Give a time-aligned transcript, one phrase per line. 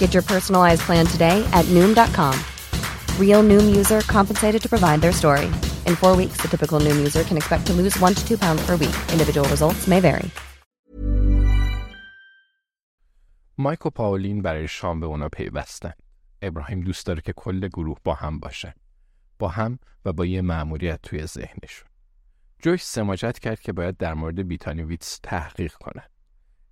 [0.00, 2.34] Get your personalized plan today at Noom.com.
[3.22, 5.46] Real Noom user compensated to provide their story.
[5.88, 8.62] In four weeks, the typical Noom user can expect to lose one to two pounds
[8.66, 8.96] per week.
[9.14, 10.30] Individual results may vary.
[13.58, 15.92] مایک و پاولین برای شام به اونا پیوستن.
[16.42, 18.72] ابراهیم دوست داره که کل گروه با هم باشن.
[19.38, 21.88] با هم و با یه مأموریت توی ذهنشون.
[22.62, 26.02] جوش سماجت کرد که باید در مورد بیتانی ویتس تحقیق کنه.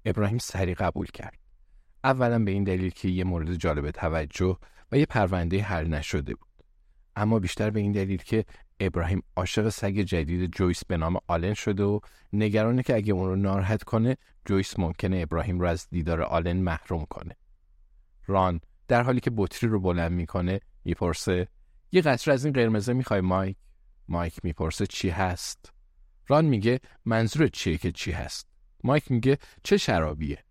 [0.05, 1.48] ابراهیم سری قبول کرد.
[2.05, 4.59] اولا به این دلیل که یه مورد جالب توجه
[4.93, 6.49] و یه پرونده حل نشده بود.
[7.17, 8.45] اما بیشتر به این دلیل که
[8.81, 12.01] ابراهیم عاشق سگ جدید جویس به نام آلن شده و
[12.33, 17.05] نگرانه که اگه اون رو ناراحت کنه جویس ممکنه ابراهیم رو از دیدار آلن محروم
[17.05, 17.37] کنه.
[18.27, 21.49] ران در حالی که بطری رو بلند می‌کنه می‌پرسه
[21.93, 23.57] یه قطره از این قرمزه می‌خوای مایک؟
[24.09, 25.73] مایک می‌پرسه چی هست؟
[26.27, 28.49] ران میگه منظور چیه که چی هست؟
[28.85, 30.45] مایک میگه چه شرابیه؟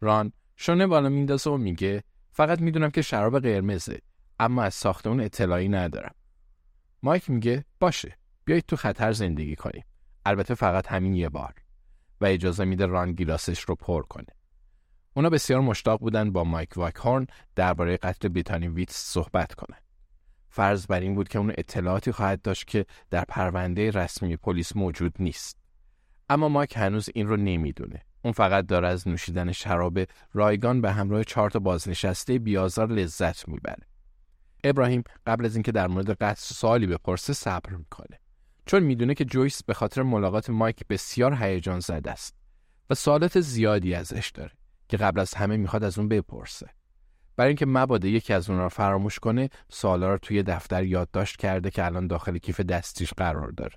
[0.00, 0.32] ران
[0.64, 3.98] شونه بالا میندازه و میگه فقط می‌دونم که شراب قرمزه
[4.40, 6.14] اما از ساخت اون اطلاعی ندارم.
[7.02, 9.84] مایک میگه باشه بیایید تو خطر زندگی کنیم.
[10.26, 11.54] البته فقط همین یه بار
[12.20, 14.26] و اجازه میده ران گیلاسش رو پر کنه.
[15.14, 19.78] اونا بسیار مشتاق بودن با مایک واکهورن درباره قتل بیتانی ویتس صحبت کنن.
[20.48, 25.14] فرض بر این بود که اون اطلاعاتی خواهد داشت که در پرونده رسمی پلیس موجود
[25.18, 25.58] نیست.
[26.28, 28.02] اما مایک هنوز این رو نمی‌دونه.
[28.22, 29.98] اون فقط داره از نوشیدن شراب
[30.32, 33.86] رایگان به همراه چهار تا بازنشسته بیازار لذت می‌بره.
[34.64, 38.18] ابراهیم قبل از اینکه در مورد قتل سوالی بپرسه صبر می‌کنه.
[38.66, 42.34] چون می‌دونه که جویس به خاطر ملاقات مایک بسیار هیجان زده است
[42.90, 44.52] و سوالات زیادی ازش داره
[44.88, 46.68] که قبل از همه می‌خواد از اون بپرسه.
[47.36, 51.70] برای اینکه مبادا یکی از اون را فراموش کنه سوالا رو توی دفتر یادداشت کرده
[51.70, 53.76] که الان داخل کیف دستیش قرار داره.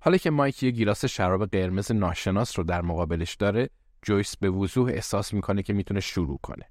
[0.00, 3.70] حالا که مایک یه گیلاس شراب قرمز ناشناس رو در مقابلش داره
[4.02, 6.70] جویس به وضوح احساس می‌کنه که می‌تونه شروع کنه.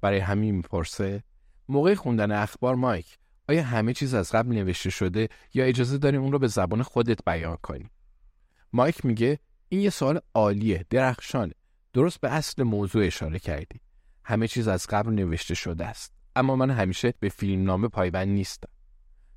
[0.00, 1.22] برای همین می‌پرسه
[1.68, 6.32] موقع خوندن اخبار مایک آیا همه چیز از قبل نوشته شده یا اجازه داری اون
[6.32, 7.90] رو به زبان خودت بیان کنی؟
[8.72, 9.38] مایک میگه
[9.68, 11.54] این یه سوال عالیه درخشانه.
[11.92, 13.80] درست به اصل موضوع اشاره کردی.
[14.24, 18.68] همه چیز از قبل نوشته شده است اما من همیشه به فیلم نامه پایبند نیستم.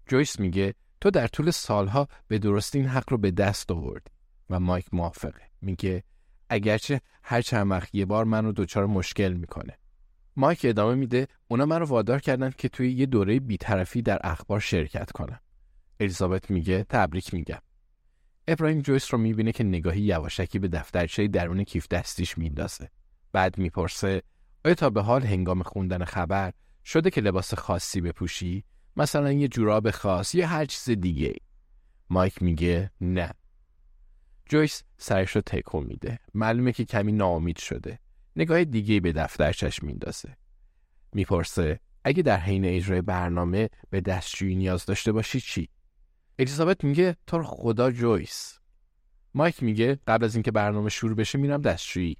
[0.08, 4.12] جویس میگه تو در طول سالها به درستی این حق رو به دست آوردی
[4.50, 5.42] و مایک موافقه.
[5.62, 6.04] میگه
[6.50, 9.78] اگرچه هر چند وقت یه بار منو دچار مشکل می‌کنه.
[10.36, 14.60] مایک ادامه میده اونا من رو وادار کردن که توی یه دوره بیطرفی در اخبار
[14.60, 15.40] شرکت کنم.
[16.00, 17.62] الیزابت میگه تبریک میگم.
[18.48, 22.90] ابراهیم جویس رو می‌بینه که نگاهی یواشکی به دفترچه درون کیف دستیش میندازه
[23.32, 24.22] بعد می‌پرسه
[24.66, 26.54] آیا تا به حال هنگام خوندن خبر
[26.86, 28.64] شده که لباس خاصی بپوشی؟
[28.98, 31.36] مثلا یه جوراب خاص یا هر چیز دیگه
[32.10, 33.34] مایک میگه نه.
[34.50, 36.20] جویس سرش رو تکون میده.
[36.34, 38.00] معلومه که کمی ناامید شده.
[38.36, 40.38] نگاه دیگه به دفترچش میندازه.
[41.14, 45.70] می‌پرسه اگه در حین اجرای برنامه به دستشویی نیاز داشته باشی چی؟
[46.40, 48.60] الیزابت میگه تو خدا جویس.
[49.34, 52.18] مایک میگه قبل از اینکه برنامه شروع بشه میرم دستشویی.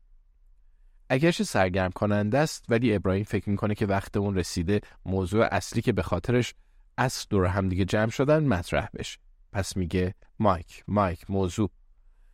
[1.10, 5.92] اگرچه سرگرم کننده است ولی ابراهیم فکر می‌کنه که وقت اون رسیده موضوع اصلی که
[5.92, 6.54] به خاطرش
[6.98, 9.18] از دور همدیگه جمع شدن مطرح بشه.
[9.52, 11.70] پس میگه مایک مایک موضوع.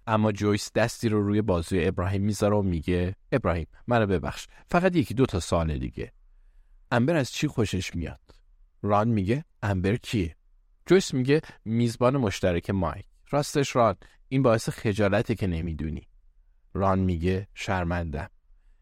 [0.08, 4.48] اما جویس دستی رو روی بازوی ابراهیم می‌ذاره و میگه ابراهیم منو ببخش.
[4.68, 6.12] فقط یکی دو تا سال دیگه.
[6.92, 8.20] امبر از چی خوشش میاد؟
[8.82, 10.36] ران میگه امبر کیه؟
[10.86, 13.06] جویس میگه میزبان مشترک مایک.
[13.30, 13.96] راستش ران.
[14.30, 16.08] این باعث خجالته که نمی‌دونی.
[16.74, 18.30] ران میگه شرمندم.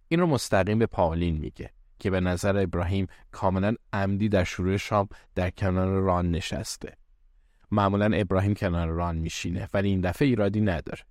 [0.07, 1.73] این رو مستقیم به پاولین میگه.
[2.01, 6.97] که به نظر ابراهیم کاملا عمدی در شروع شام در کنار ران نشسته.
[7.71, 11.03] معمولا ابراهیم کنار ران میشینه ولی این دفعه ایرادی نداره.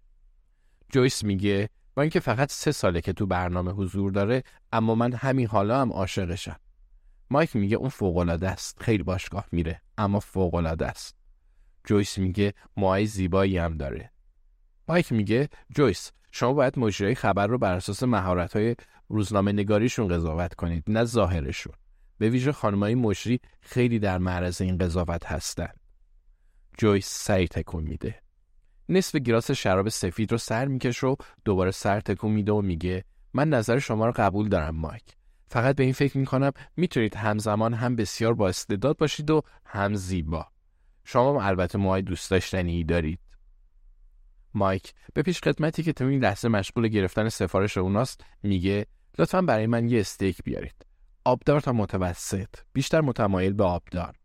[0.89, 4.43] جویس میگه با اینکه فقط سه ساله که تو برنامه حضور داره
[4.73, 6.57] اما من همین حالا هم عاشقشم.
[7.31, 8.83] مایک میگه اون فوقالعاده است.
[8.83, 11.17] خیلی باشگاه میره اما فوقالعاده است.
[11.85, 14.11] جویس میگه موهای زیبایی هم داره.
[14.89, 18.77] مایک میگه جویس شما باید مجری خبر رو بر اساس مهارت‌های
[19.11, 21.73] روزنامه نگاریشون قضاوت کنید نه ظاهرشون.
[22.19, 25.73] به ویژه خانمای مجری خیلی در معرض این قضاوت هستن.
[26.79, 28.23] جویس سعی تکون میده.
[28.89, 33.05] نصف گیلاس شراب سفید رو سر می‌کشه و دوباره سر تکون میده و میگه
[33.35, 35.05] من نظر شما رو قبول دارم مایک.
[35.49, 40.47] فقط به این فکر می‌کنم می‌تونید همزمان هم بسیار با استعداد باشید و هم زیبا.
[41.05, 43.21] شما البته موهای دوست داشتنی دارید.
[44.55, 48.87] مایک به پیش خدمتی که تو این لحظه مشغول گرفتن سفارش اوناست میگه
[49.21, 50.87] لطفا برای من یه استیک بیارید.
[51.25, 52.49] آبدار تا متوسط.
[52.73, 54.17] بیشتر متمایل به آبدار.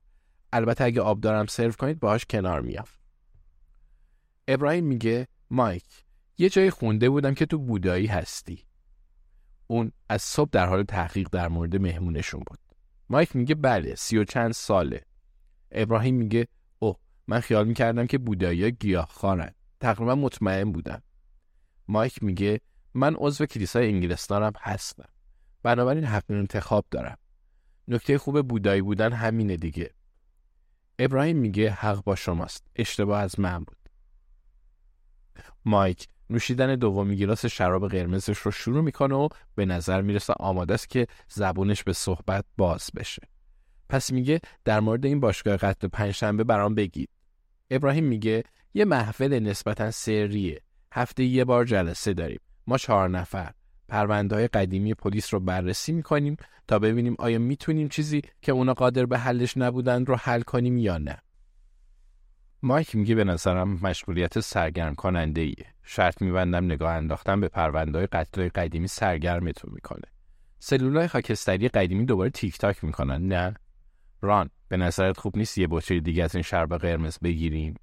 [0.54, 2.86] البته اگه آبدارم سرو کنید باهاش کنار میام.
[4.48, 6.06] ابراهیم میگه مایک
[6.38, 8.64] یه جای خونده بودم که تو بودایی هستی.
[9.68, 12.60] اون از صبح در حال تحقیق در مورد مهمونشون بود.
[13.10, 15.02] مایک میگه بله سی و چند ساله.
[15.72, 16.48] ابراهیم میگه
[16.80, 21.02] اوه من خیال می‌کردم که بودایی گیاه خارن تقریبا مطمئن بودم.
[21.88, 22.62] مایک میگه
[22.96, 25.10] من عضو کلیسای انگلستانم هستم.
[25.64, 27.18] بنابراین حق انتخاب دارم.
[27.88, 29.92] نکته خوب بودایی بودن همینه دیگه.
[31.00, 32.68] ابراهیم میگه حق با شماست.
[32.76, 33.78] اشتباه از من بود.
[35.66, 40.90] مایک نوشیدن دومی گیلاس شراب قرمزش رو شروع می‌کنه و به نظر می‌رسه آماده است
[40.90, 43.22] که زبونش به صحبت باز بشه.
[43.90, 47.10] پس میگه در مورد این باشگاه قتل پنجشنبه برام بگید.
[47.70, 48.44] ابراهیم میگه
[48.74, 50.62] یه محفل نسبتا سریه.
[50.92, 52.40] هفته یه بار جلسه داریم.
[52.68, 53.52] ما چهار نفر
[53.88, 59.06] پرونده های قدیمی پلیس رو بررسی می‌کنیم تا ببینیم آیا می‌تونیم چیزی که اونا قادر
[59.06, 61.18] به حلش نبودن رو حل کنیم یا نه
[62.64, 65.66] مایک میگه به نظرم مشغولیت سرگرم کننده ایه.
[65.84, 70.12] شرط میبندم نگاه انداختن به پرونده های قتل قدیمی سرگرمتون می‌کنه.
[70.60, 73.54] سلولای خاکستری قدیمی دوباره تیک تاک می‌کنن نه؟
[74.22, 77.76] ران به نظرت خوب نیست یه بطری دیگه از این شرب قرمز بگیریم؟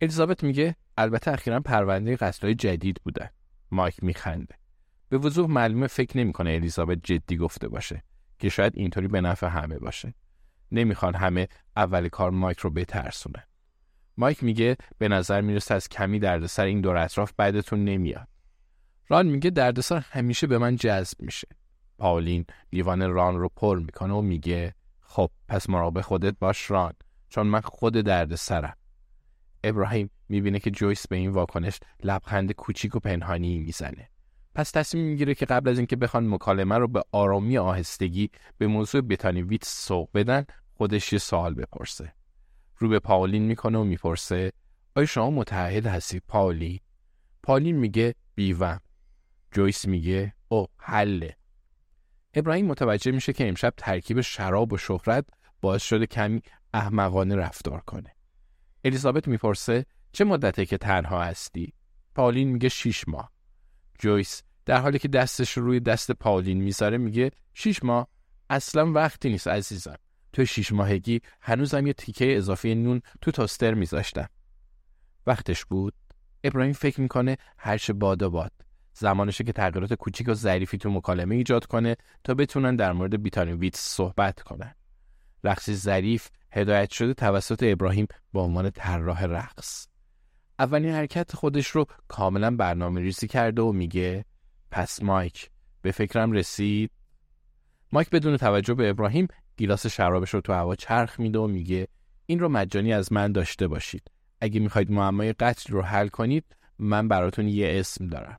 [0.00, 3.28] الیزابت میگه البته اخیرا پرونده قتل جدید بودن.
[3.72, 4.54] مایک میخنده.
[5.08, 8.02] به وضوح معلومه فکر نمی‌کنه الیزابت جدی گفته باشه
[8.38, 10.14] که شاید اینطوری به نفع همه باشه.
[10.72, 13.46] نمی‌خوان همه اول کار مایک رو بترسونه.
[14.16, 18.28] مایک میگه به نظر می‌رسه از کمی دردسر این دور اطراف بعدتون نمیاد.
[19.08, 21.48] ران میگه دردسر همیشه به من جذب میشه.
[21.98, 26.92] پاولین لیوان ران رو پر می‌کنه و میگه خب پس مراقب خودت باش ران
[27.28, 28.76] چون من خود دردسرم.
[29.64, 34.08] ابراهیم می‌بینه که جویس به این واکنش لبخند کوچیک و پنهانی می‌زنه.
[34.54, 39.00] پس تصمیم می‌گیره که قبل از اینکه بخوان مکالمه رو به آرامی آهستگی به موضوع
[39.00, 40.44] بتانی ویت سوق بدن
[40.74, 42.12] خودش یه سوال بپرسه.
[42.78, 44.52] رو به پاولین می‌کنه و می‌پرسه
[44.96, 46.80] آیا شما متحد هستید پاولی؟
[47.42, 48.80] پاولین میگه بیوم
[49.52, 51.36] جویس میگه او حله
[52.34, 55.24] ابراهیم متوجه میشه که امشب ترکیب شراب و شهرت
[55.60, 56.42] باعث شده کمی
[56.74, 58.14] احمقانه رفتار کنه
[58.84, 61.72] الیزابت می‌پرسه چه مدته که تنها هستی؟
[62.14, 63.32] پاولین میگه شیش ماه
[63.98, 68.08] جویس در حالی که دستش روی دست پاولین می‌ذاره میگه شیش ماه
[68.50, 69.96] اصلا وقتی نیست عزیزم
[70.32, 74.28] تو شیش ماهگی هنوزم یه تیکه اضافه نون تو توستر میذاشتم.
[75.26, 75.94] وقتش بود
[76.44, 78.52] ابراهیم فکر می‌کنه هرچه و باد
[78.94, 83.76] زمانشه که تغییرات کوچیک و ظریفی تو مکالمه ایجاد کنه تا بتونن در مورد بیتانویت
[83.76, 84.74] صحبت کنن.
[85.44, 89.86] رقصی ظریف هدایت شده توسط ابراهیم به عنوان طراح رقص.
[90.58, 94.24] اولین حرکت خودش رو کاملا برنامه ریزی کرده و میگه
[94.70, 95.50] پس مایک
[95.82, 96.90] به فکرم رسید.
[97.92, 101.88] مایک بدون توجه به ابراهیم گیلاس شرابش رو تو هوا چرخ میده و میگه
[102.26, 104.10] این رو مجانی از من داشته باشید.
[104.40, 108.38] اگه می‌خواید معمای قتل رو حل کنید من براتون یه اسم دارم.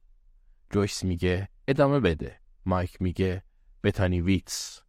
[0.69, 2.39] جویس میگه ادامه بده.
[2.65, 3.43] مایک میگه
[3.83, 4.81] بتانی ویتس.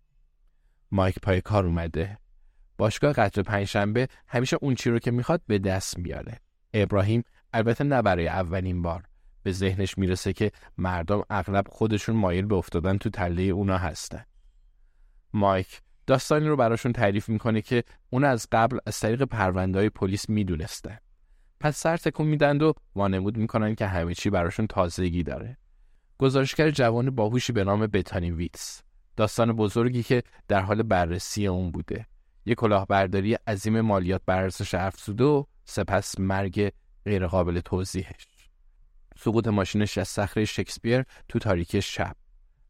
[0.90, 2.18] مایک پای کار اومده.
[2.78, 6.40] باشگاه قتل پنجشنبه همیشه اون چی رو که می‌خواد به دست میاره.
[6.74, 9.04] ابراهیم البته نه برای اولین بار.
[9.42, 14.24] به ذهنش می‌رسه که مردم اغلب خودشون مایل به افتادن تو تله اونا هستن.
[15.32, 20.28] مایک داستانی رو براشون تعریف می‌کنه که اون از قبل از طریق پرونده های پلیس
[20.28, 21.00] می‌دونسته.
[21.60, 25.56] پس سر تکون میدند و وانمود می‌کنن که همه چی براشون تازگی داره.
[26.18, 28.82] گزارشگر جوان باهوشی به نام بتانی ویتس.
[29.16, 32.06] داستان بزرگی که در حال بررسی اون بوده.
[32.46, 36.72] یک کلاهبرداری عظیم مالیات بر ارزش افزوده و سپس مرگ
[37.04, 38.26] غیرقابل توضیحش.
[39.16, 42.16] سقوط ماشینش از صخره شکسپیر تو تاریکی شب.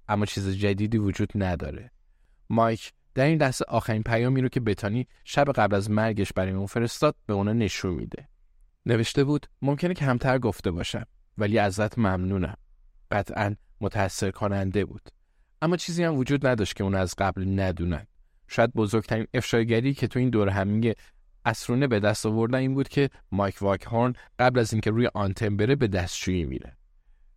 [0.08, 1.90] اما چیز جدیدی وجود نداره.
[2.50, 6.66] مایک در این لحظه آخرین پیامی رو که بتانی شب قبل از مرگش برای اون
[6.66, 8.28] فرستاد به اونا نشون میده.
[8.86, 11.06] نوشته بود ممکنه همتر گفته باشم
[11.38, 12.56] ولی ازت ممنونم.
[13.10, 15.10] قطعا متأثر کننده بود.
[15.62, 18.06] اما چیزی هم وجود نداشت که اون از قبل ندونن.
[18.48, 20.94] شاید بزرگترین افشاگری که تو این دور همینگه
[21.44, 25.74] اسرونه به دست آوردن این بود که مایک واکهورن قبل از اینکه روی آنتن بره
[25.74, 26.76] به دستشویی میره.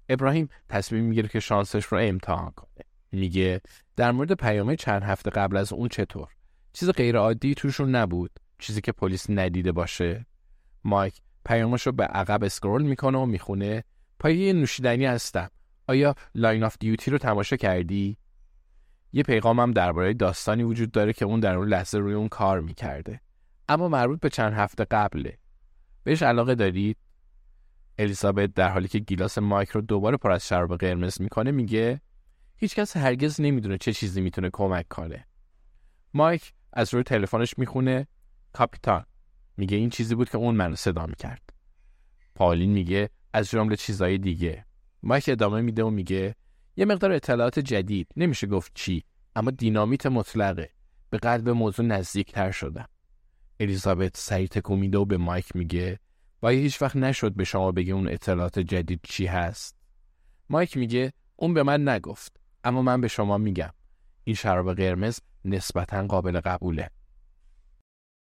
[0.10, 2.86] ابراهیم تصمیم می‌گیره که شانسش رو امتحان کنه.
[3.12, 3.62] میگه
[3.96, 6.28] در مورد پیامهای چند هفته قبل از اون چطور؟
[6.74, 8.32] چیز غیر عادی توشون نبود.
[8.60, 10.26] چیزی که پلیس ندیده باشه.
[10.84, 13.84] مایک پیامش رو به عقب scroll می‌کنه و می‌خونه.
[14.20, 15.50] پایه نوشیدنی هستم.
[15.88, 18.18] آیا Line of Duty رو تماشا کردی؟
[19.14, 23.22] یه پیغامم درباره داستانی وجود داره که اون در اون لحظه روی اون کار می‌کرده.
[23.70, 25.38] اما مربوط به چند هفته قبله.
[26.04, 26.98] بهش علاقه دارید؟
[27.98, 32.02] الیزابت در حالی که گیلاس مایک رو دوباره پر از شراب قرمز می‌کنه میگه
[32.56, 35.26] هیچکس هرگز نمی‌دونه چه چیزی می‌تونه کمک کنه.
[36.14, 38.08] مایک از روی تلفنش می‌خونه
[38.54, 39.06] کاپیتان.
[39.58, 41.54] میگه این چیزی بود که اون منو صدا می‌کرد.
[42.36, 44.66] پالین میگه از جمله چیزای دیگه.
[45.04, 46.36] مایک ادامه میده و میگه
[46.77, 48.07] یه مقدار اطلاعات جدید.
[48.17, 49.03] نمیشه گفت چی
[49.36, 50.69] اما دینامیت مطلقه.
[51.10, 52.88] به قلب موضوع نزدیکتر شدم.
[53.60, 56.00] الیزابت سریع میده و به مایک میگه
[56.41, 59.75] وای هیچ وقت نشد به شما بگه اون اطلاعات جدید چی هست.
[60.50, 63.74] مایک میگه اون به من نگفت اما من به شما میگم.
[64.24, 66.89] این شراب قرمز نسبتا قابل قبوله.